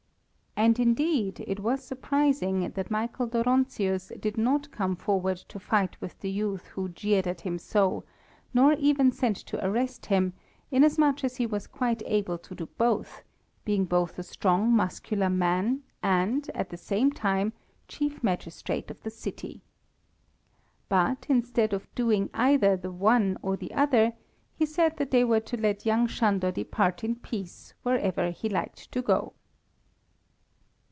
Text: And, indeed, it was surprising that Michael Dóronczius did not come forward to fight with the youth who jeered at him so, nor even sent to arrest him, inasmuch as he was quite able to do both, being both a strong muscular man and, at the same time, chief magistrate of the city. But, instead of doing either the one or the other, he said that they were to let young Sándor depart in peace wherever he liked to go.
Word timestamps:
And, 0.57 0.79
indeed, 0.79 1.39
it 1.47 1.61
was 1.61 1.81
surprising 1.83 2.69
that 2.71 2.91
Michael 2.91 3.27
Dóronczius 3.27 4.11
did 4.19 4.37
not 4.37 4.69
come 4.69 4.95
forward 4.97 5.37
to 5.47 5.59
fight 5.59 5.99
with 6.01 6.19
the 6.19 6.29
youth 6.29 6.67
who 6.67 6.89
jeered 6.89 7.25
at 7.25 7.41
him 7.41 7.57
so, 7.57 8.03
nor 8.53 8.73
even 8.73 9.11
sent 9.13 9.37
to 9.37 9.65
arrest 9.65 10.07
him, 10.07 10.33
inasmuch 10.69 11.23
as 11.23 11.37
he 11.37 11.47
was 11.47 11.67
quite 11.67 12.03
able 12.05 12.37
to 12.37 12.53
do 12.53 12.65
both, 12.67 13.23
being 13.63 13.85
both 13.85 14.19
a 14.19 14.23
strong 14.23 14.71
muscular 14.71 15.29
man 15.29 15.83
and, 16.03 16.51
at 16.53 16.69
the 16.69 16.77
same 16.77 17.11
time, 17.11 17.53
chief 17.87 18.21
magistrate 18.21 18.91
of 18.91 19.01
the 19.03 19.09
city. 19.09 19.61
But, 20.89 21.25
instead 21.29 21.71
of 21.71 21.87
doing 21.95 22.29
either 22.33 22.75
the 22.75 22.91
one 22.91 23.37
or 23.41 23.55
the 23.55 23.73
other, 23.73 24.13
he 24.53 24.65
said 24.65 24.97
that 24.97 25.11
they 25.11 25.23
were 25.23 25.39
to 25.39 25.57
let 25.57 25.85
young 25.85 26.07
Sándor 26.07 26.53
depart 26.53 27.05
in 27.05 27.15
peace 27.15 27.73
wherever 27.83 28.31
he 28.31 28.49
liked 28.49 28.91
to 28.91 29.01
go. 29.01 29.33